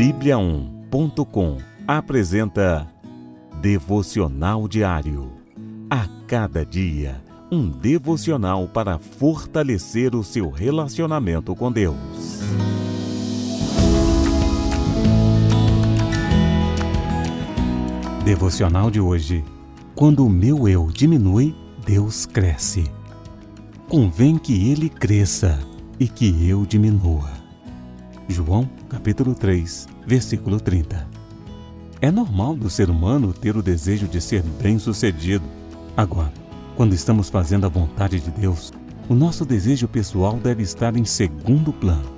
[0.00, 2.88] Bíblia1.com apresenta
[3.60, 5.30] Devocional Diário.
[5.90, 11.98] A cada dia, um devocional para fortalecer o seu relacionamento com Deus.
[18.24, 19.44] Devocional de hoje.
[19.94, 21.54] Quando o meu eu diminui,
[21.84, 22.90] Deus cresce.
[23.86, 25.58] Convém que ele cresça
[25.98, 27.49] e que eu diminua.
[28.30, 31.06] João, capítulo 3, versículo 30.
[32.00, 35.44] É normal do ser humano ter o desejo de ser bem-sucedido.
[35.96, 36.32] Agora,
[36.76, 38.72] quando estamos fazendo a vontade de Deus,
[39.08, 42.10] o nosso desejo pessoal deve estar em segundo plano.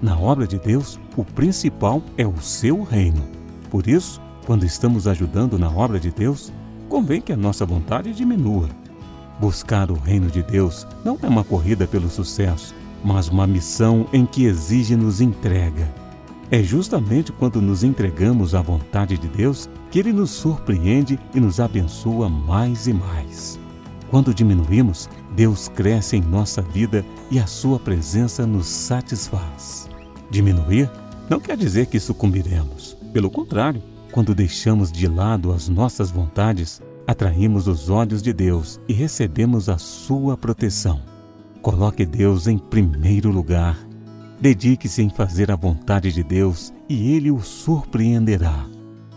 [0.00, 3.26] Na obra de Deus, o principal é o seu reino.
[3.70, 6.52] Por isso, quando estamos ajudando na obra de Deus,
[6.88, 8.68] convém que a nossa vontade diminua.
[9.40, 14.24] Buscar o reino de Deus não é uma corrida pelo sucesso, mas uma missão em
[14.24, 15.92] que exige-nos entrega.
[16.50, 21.60] É justamente quando nos entregamos à vontade de Deus que Ele nos surpreende e nos
[21.60, 23.58] abençoa mais e mais.
[24.10, 29.88] Quando diminuímos, Deus cresce em nossa vida e a Sua presença nos satisfaz.
[30.30, 30.90] Diminuir
[31.28, 32.96] não quer dizer que sucumbiremos.
[33.12, 33.82] Pelo contrário,
[34.12, 39.78] quando deixamos de lado as nossas vontades, atraímos os olhos de Deus e recebemos a
[39.78, 41.13] sua proteção.
[41.64, 43.78] Coloque Deus em primeiro lugar.
[44.38, 48.66] Dedique-se em fazer a vontade de Deus e Ele o surpreenderá.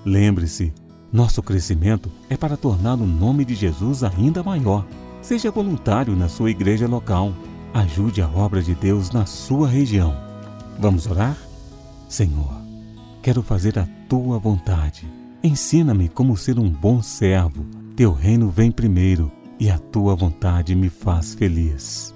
[0.05, 0.73] Lembre-se,
[1.11, 4.87] nosso crescimento é para tornar o nome de Jesus ainda maior.
[5.21, 7.33] Seja voluntário na sua igreja local.
[7.73, 10.15] Ajude a obra de Deus na sua região.
[10.79, 11.35] Vamos orar?
[12.07, 12.65] Senhor,
[13.21, 15.05] Quero fazer a tua vontade.
[15.43, 17.65] Ensina-me como ser um bom servo.
[17.93, 22.15] Teu reino vem primeiro e a tua vontade me faz feliz.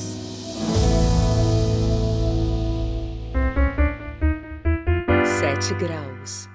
[5.41, 6.50] Sete graus.